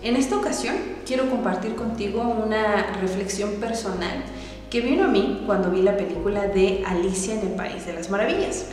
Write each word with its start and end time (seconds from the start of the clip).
En 0.00 0.14
esta 0.14 0.36
ocasión 0.36 0.76
quiero 1.04 1.28
compartir 1.28 1.74
contigo 1.74 2.22
una 2.22 2.98
reflexión 3.00 3.54
personal 3.54 4.22
que 4.70 4.80
vino 4.80 5.04
a 5.04 5.08
mí 5.08 5.42
cuando 5.44 5.70
vi 5.70 5.82
la 5.82 5.96
película 5.96 6.46
de 6.46 6.84
Alicia 6.86 7.34
en 7.34 7.40
el 7.40 7.54
País 7.54 7.84
de 7.84 7.94
las 7.94 8.08
Maravillas. 8.08 8.66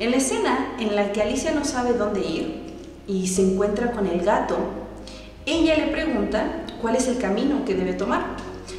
En 0.00 0.10
la 0.10 0.16
escena 0.16 0.74
en 0.80 0.96
la 0.96 1.12
que 1.12 1.22
Alicia 1.22 1.52
no 1.52 1.64
sabe 1.64 1.92
dónde 1.92 2.20
ir 2.20 2.62
y 3.06 3.28
se 3.28 3.42
encuentra 3.42 3.92
con 3.92 4.08
el 4.08 4.22
gato, 4.22 4.56
ella 5.46 5.76
le 5.76 5.86
pregunta 5.86 6.64
cuál 6.82 6.96
es 6.96 7.06
el 7.06 7.18
camino 7.18 7.64
que 7.64 7.76
debe 7.76 7.92
tomar, 7.92 8.36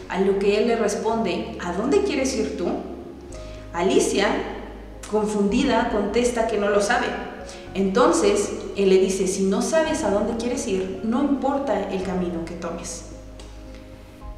a 0.10 0.20
lo 0.20 0.40
que 0.40 0.58
él 0.60 0.68
le 0.68 0.76
responde, 0.76 1.58
¿a 1.64 1.72
dónde 1.72 2.04
quieres 2.04 2.36
ir 2.36 2.58
tú? 2.58 2.68
Alicia, 3.72 4.28
confundida, 5.10 5.90
contesta 5.90 6.48
que 6.48 6.58
no 6.58 6.70
lo 6.70 6.82
sabe. 6.82 7.08
Entonces, 7.78 8.54
él 8.76 8.90
le 8.90 8.98
dice, 8.98 9.28
si 9.28 9.44
no 9.44 9.62
sabes 9.62 10.04
a 10.04 10.10
dónde 10.10 10.36
quieres 10.38 10.68
ir, 10.68 11.02
no 11.04 11.22
importa 11.22 11.92
el 11.92 12.02
camino 12.02 12.44
que 12.44 12.56
tomes. 12.56 13.06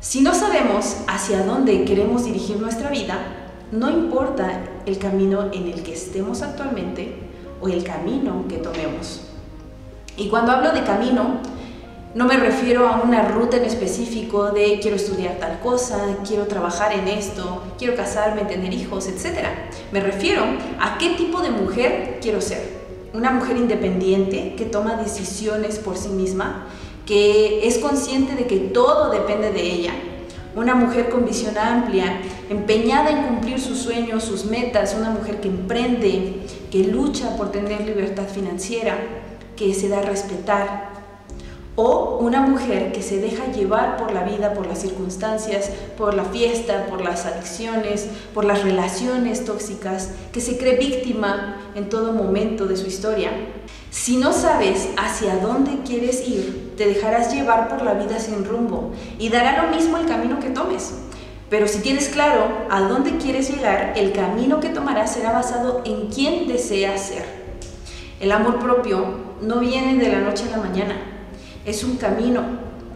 Si 0.02 0.20
no 0.20 0.36
sabemos 0.36 0.98
hacia 1.08 1.46
dónde 1.46 1.86
queremos 1.86 2.26
dirigir 2.26 2.58
nuestra 2.60 2.90
vida, 2.90 3.18
no 3.72 3.90
importa 3.90 4.60
el 4.86 4.98
camino 4.98 5.52
en 5.54 5.68
el 5.68 5.84
que 5.84 5.94
estemos 5.94 6.42
actualmente 6.42 7.16
o 7.62 7.70
el 7.70 7.82
camino 7.82 8.44
que 8.50 8.58
tomemos. 8.58 9.22
Y 10.18 10.28
cuando 10.28 10.52
hablo 10.52 10.74
de 10.74 10.84
camino, 10.84 11.40
no 12.16 12.26
me 12.26 12.36
refiero 12.36 12.90
a 12.90 13.02
una 13.02 13.30
ruta 13.30 13.56
en 13.56 13.64
específico 13.64 14.52
de 14.52 14.80
quiero 14.82 14.98
estudiar 14.98 15.38
tal 15.40 15.62
cosa, 15.62 16.18
quiero 16.28 16.46
trabajar 16.48 16.92
en 16.92 17.08
esto, 17.08 17.64
quiero 17.78 17.96
casarme, 17.96 18.42
tener 18.42 18.74
hijos, 18.74 19.08
etc. 19.08 19.48
Me 19.94 20.02
refiero 20.02 20.44
a 20.78 20.98
qué 20.98 21.12
tipo 21.12 21.42
de 21.42 21.52
mujer 21.52 22.18
quiero 22.22 22.42
ser 22.42 22.79
una 23.14 23.32
mujer 23.32 23.58
independiente 23.58 24.56
que 24.56 24.66
toma 24.66 24.96
decisiones 24.96 25.80
por 25.80 25.98
sí 25.98 26.10
misma, 26.10 26.68
que 27.06 27.68
es 27.68 27.80
consciente 27.80 28.36
de 28.36 28.46
que 28.46 28.58
todo 28.58 29.10
depende 29.10 29.52
de 29.52 29.62
ella. 29.62 29.94
Una 30.56 30.76
mujer 30.76 31.10
con 31.10 31.26
visión 31.26 31.58
amplia, 31.58 32.22
empeñada 32.50 33.12
en 33.12 33.24
cumplir 33.28 33.60
sus 33.60 33.78
sueños, 33.78 34.24
sus 34.24 34.46
metas, 34.46 34.96
una 34.98 35.10
mujer 35.10 35.40
que 35.40 35.48
emprende, 35.48 36.42
que 36.72 36.84
lucha 36.86 37.36
por 37.38 37.52
tener 37.52 37.82
libertad 37.82 38.28
financiera, 38.28 38.98
que 39.56 39.74
se 39.74 39.90
da 39.90 40.00
a 40.00 40.04
respetar, 40.04 40.99
o 41.82 42.18
una 42.18 42.42
mujer 42.42 42.92
que 42.92 43.02
se 43.02 43.22
deja 43.22 43.54
llevar 43.54 43.96
por 43.96 44.12
la 44.12 44.24
vida, 44.24 44.54
por 44.54 44.68
las 44.68 44.80
circunstancias, 44.80 45.72
por 45.98 46.14
la 46.14 46.26
fiesta, 46.26 46.88
por 46.88 47.02
las 47.02 47.26
adicciones, 47.26 48.10
por 48.34 48.44
las 48.44 48.64
relaciones 48.64 49.46
tóxicas, 49.46 50.10
que 50.34 50.42
se 50.42 50.58
cree 50.58 50.76
víctima 50.76 51.56
en 51.76 51.88
todo 51.88 52.12
momento 52.12 52.66
de 52.66 52.76
su 52.76 52.86
historia. 52.86 53.32
Si 53.92 54.18
no 54.18 54.34
sabes 54.34 54.90
hacia 54.98 55.38
dónde 55.38 55.80
quieres 55.86 56.28
ir, 56.28 56.74
te 56.76 56.86
dejarás 56.86 57.34
llevar 57.34 57.70
por 57.70 57.82
la 57.82 57.94
vida 57.94 58.20
sin 58.20 58.44
rumbo 58.44 58.92
y 59.18 59.30
dará 59.30 59.64
lo 59.64 59.74
mismo 59.74 59.96
el 59.96 60.06
camino 60.06 60.38
que 60.42 60.50
tomes. 60.50 60.94
Pero 61.50 61.66
si 61.70 61.80
tienes 61.80 62.10
claro 62.10 62.50
a 62.70 62.82
dónde 62.82 63.16
quieres 63.16 63.50
llegar, 63.50 63.94
el 63.96 64.12
camino 64.12 64.60
que 64.60 64.68
tomarás 64.68 65.14
será 65.14 65.32
basado 65.32 65.82
en 65.86 66.08
quién 66.08 66.46
deseas 66.46 67.00
ser. 67.04 67.24
El 68.20 68.34
amor 68.34 68.60
propio 68.60 69.30
no 69.42 69.62
viene 69.62 69.96
de 69.96 70.12
la 70.12 70.20
noche 70.20 70.44
a 70.50 70.58
la 70.58 70.64
mañana 70.64 71.16
es 71.70 71.84
un 71.84 71.98
camino 71.98 72.42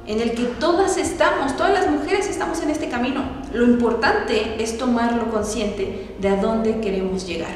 en 0.06 0.20
el 0.20 0.34
que 0.34 0.44
todas 0.44 0.98
estamos, 0.98 1.56
todas 1.56 1.74
las 1.74 1.90
mujeres 1.90 2.28
estamos 2.28 2.62
en 2.62 2.70
este 2.70 2.90
camino. 2.90 3.24
Lo 3.54 3.64
importante 3.64 4.62
es 4.62 4.78
tomarlo 4.78 5.30
consciente 5.30 6.16
de 6.20 6.28
a 6.28 6.36
dónde 6.36 6.82
queremos 6.82 7.26
llegar. 7.26 7.56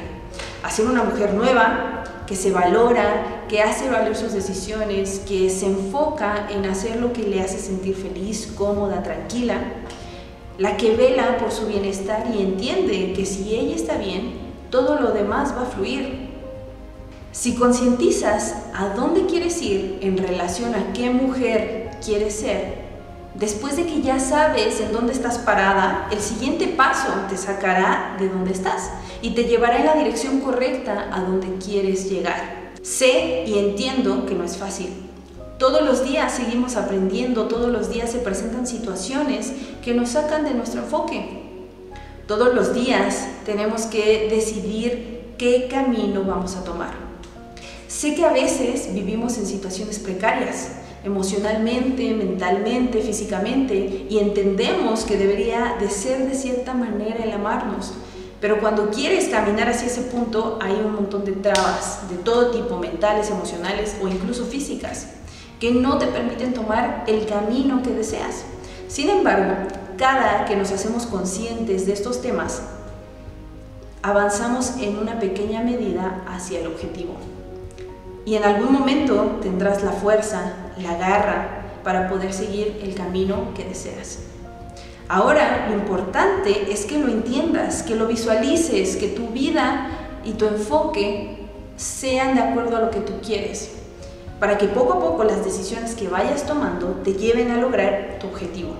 A 0.63 0.69
ser 0.69 0.85
una 0.85 1.03
mujer 1.03 1.33
nueva, 1.33 2.03
que 2.25 2.35
se 2.35 2.51
valora, 2.51 3.45
que 3.47 3.61
hace 3.61 3.89
valer 3.89 4.15
sus 4.15 4.33
decisiones, 4.33 5.21
que 5.27 5.49
se 5.49 5.65
enfoca 5.65 6.47
en 6.49 6.65
hacer 6.65 6.97
lo 6.97 7.13
que 7.13 7.23
le 7.23 7.41
hace 7.41 7.57
sentir 7.57 7.95
feliz, 7.95 8.53
cómoda, 8.55 9.01
tranquila, 9.01 9.55
la 10.57 10.75
que 10.75 10.95
vela 10.95 11.37
por 11.37 11.51
su 11.51 11.67
bienestar 11.67 12.25
y 12.33 12.41
entiende 12.41 13.13
que 13.13 13.25
si 13.25 13.55
ella 13.55 13.75
está 13.75 13.97
bien, 13.97 14.33
todo 14.69 14.99
lo 14.99 15.11
demás 15.11 15.53
va 15.55 15.63
a 15.63 15.65
fluir, 15.65 16.36
si 17.37 17.53
concientizas 17.53 18.55
a 18.73 18.95
dónde 18.95 19.27
quieres 19.27 19.61
ir 19.61 19.99
en 20.01 20.17
relación 20.17 20.73
a 20.73 20.91
qué 20.93 21.11
mujer 21.11 21.91
quieres 22.03 22.33
ser, 22.33 22.79
después 23.35 23.75
de 23.75 23.85
que 23.85 24.01
ya 24.01 24.19
sabes 24.19 24.81
en 24.81 24.91
dónde 24.91 25.13
estás 25.13 25.37
parada, 25.37 26.07
el 26.11 26.19
siguiente 26.19 26.65
paso 26.65 27.09
te 27.29 27.37
sacará 27.37 28.15
de 28.17 28.27
dónde 28.27 28.53
estás 28.53 28.89
y 29.21 29.35
te 29.35 29.43
llevará 29.43 29.77
en 29.77 29.85
la 29.85 29.93
dirección 29.93 30.39
correcta 30.39 31.09
a 31.13 31.21
donde 31.21 31.63
quieres 31.63 32.09
llegar. 32.09 32.73
Sé 32.81 33.43
y 33.45 33.59
entiendo 33.59 34.25
que 34.25 34.33
no 34.33 34.43
es 34.43 34.57
fácil. 34.57 34.89
Todos 35.59 35.83
los 35.83 36.03
días 36.03 36.33
seguimos 36.33 36.75
aprendiendo, 36.75 37.47
todos 37.47 37.71
los 37.71 37.91
días 37.91 38.11
se 38.11 38.17
presentan 38.17 38.65
situaciones 38.65 39.53
que 39.83 39.93
nos 39.93 40.09
sacan 40.09 40.43
de 40.43 40.55
nuestro 40.55 40.81
enfoque. 40.81 41.43
Todos 42.25 42.55
los 42.55 42.73
días 42.73 43.27
tenemos 43.45 43.83
que 43.83 44.27
decidir 44.27 45.35
qué 45.37 45.67
camino 45.69 46.23
vamos 46.23 46.55
a 46.55 46.63
tomar. 46.63 47.06
Sé 47.97 48.13
que 48.13 48.23
a 48.23 48.31
veces 48.31 48.93
vivimos 48.93 49.39
en 49.39 49.47
situaciones 49.47 49.97
precarias, 49.97 50.67
emocionalmente, 51.03 52.13
mentalmente, 52.13 53.01
físicamente, 53.01 54.05
y 54.07 54.19
entendemos 54.19 55.03
que 55.03 55.17
debería 55.17 55.77
de 55.79 55.89
ser 55.89 56.29
de 56.29 56.35
cierta 56.35 56.75
manera 56.75 57.23
el 57.23 57.31
amarnos. 57.31 57.93
Pero 58.39 58.59
cuando 58.59 58.91
quieres 58.91 59.29
caminar 59.29 59.69
hacia 59.69 59.87
ese 59.87 60.01
punto 60.01 60.59
hay 60.61 60.73
un 60.73 60.93
montón 60.93 61.25
de 61.25 61.31
trabas 61.31 62.07
de 62.07 62.17
todo 62.17 62.51
tipo, 62.51 62.77
mentales, 62.77 63.31
emocionales 63.31 63.95
o 63.99 64.07
incluso 64.07 64.45
físicas, 64.45 65.07
que 65.59 65.71
no 65.71 65.97
te 65.97 66.05
permiten 66.05 66.53
tomar 66.53 67.03
el 67.07 67.25
camino 67.25 67.81
que 67.81 67.89
deseas. 67.89 68.43
Sin 68.87 69.09
embargo, 69.09 69.55
cada 69.97 70.45
que 70.45 70.55
nos 70.55 70.71
hacemos 70.71 71.07
conscientes 71.07 71.87
de 71.87 71.93
estos 71.93 72.21
temas, 72.21 72.61
avanzamos 74.03 74.73
en 74.79 74.99
una 74.99 75.19
pequeña 75.19 75.63
medida 75.63 76.23
hacia 76.27 76.59
el 76.59 76.67
objetivo 76.67 77.15
y 78.27 78.35
en 78.35 78.43
algún 78.43 78.73
momento 78.73 79.39
tendrás 79.41 79.83
la 79.83 79.93
fuerza, 79.93 80.51
la 80.83 80.97
garra 80.97 81.63
para 81.81 82.09
poder 82.09 82.33
seguir 82.33 82.77
el 82.83 82.93
camino 82.93 83.53
que 83.55 83.63
deseas. 83.63 84.19
Ahora 85.07 85.67
lo 85.69 85.75
importante 85.75 86.69
es 86.69 86.85
que 86.85 86.99
lo 86.99 87.07
entiendas, 87.07 87.83
que 87.83 87.95
lo 87.95 88.05
visualices, 88.05 88.97
que 88.97 89.07
tu 89.07 89.27
vida 89.27 89.91
y 90.25 90.33
tu 90.33 90.45
enfoque 90.45 91.37
sean 91.77 92.35
de 92.35 92.41
acuerdo 92.41 92.75
a 92.75 92.81
lo 92.81 92.91
que 92.91 92.99
tú 92.99 93.13
quieres, 93.25 93.71
para 94.41 94.57
que 94.57 94.67
poco 94.67 94.95
a 94.95 94.99
poco 94.99 95.23
las 95.23 95.45
decisiones 95.45 95.95
que 95.95 96.09
vayas 96.09 96.45
tomando 96.45 96.99
te 97.05 97.13
lleven 97.13 97.51
a 97.51 97.61
lograr 97.61 98.17
tu 98.19 98.27
objetivo. 98.27 98.73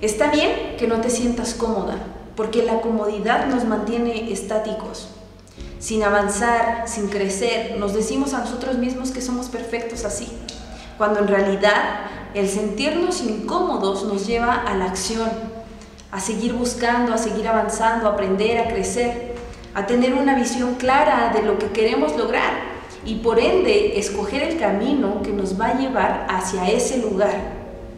Está 0.00 0.32
bien 0.32 0.74
que 0.76 0.88
no 0.88 1.00
te 1.00 1.10
sientas 1.10 1.54
cómoda, 1.54 1.98
porque 2.34 2.64
la 2.64 2.80
comodidad 2.80 3.46
nos 3.46 3.64
mantiene 3.64 4.32
estáticos, 4.32 5.15
sin 5.86 6.02
avanzar, 6.02 6.82
sin 6.86 7.06
crecer, 7.06 7.76
nos 7.78 7.94
decimos 7.94 8.34
a 8.34 8.38
nosotros 8.38 8.76
mismos 8.76 9.12
que 9.12 9.20
somos 9.20 9.46
perfectos 9.46 10.04
así, 10.04 10.26
cuando 10.98 11.20
en 11.20 11.28
realidad 11.28 12.00
el 12.34 12.48
sentirnos 12.48 13.20
incómodos 13.20 14.02
nos 14.02 14.26
lleva 14.26 14.52
a 14.52 14.74
la 14.76 14.86
acción, 14.86 15.30
a 16.10 16.18
seguir 16.18 16.54
buscando, 16.54 17.14
a 17.14 17.18
seguir 17.18 17.46
avanzando, 17.46 18.08
a 18.08 18.14
aprender, 18.14 18.58
a 18.58 18.66
crecer, 18.66 19.36
a 19.74 19.86
tener 19.86 20.14
una 20.14 20.34
visión 20.34 20.74
clara 20.74 21.30
de 21.32 21.44
lo 21.44 21.56
que 21.56 21.68
queremos 21.68 22.16
lograr 22.16 22.52
y 23.04 23.20
por 23.20 23.38
ende 23.38 23.96
escoger 23.96 24.42
el 24.42 24.58
camino 24.58 25.22
que 25.22 25.30
nos 25.30 25.60
va 25.60 25.66
a 25.66 25.78
llevar 25.78 26.26
hacia 26.28 26.68
ese 26.68 26.98
lugar 26.98 27.55